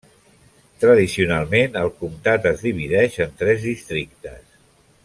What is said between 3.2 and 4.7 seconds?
en tres districtes.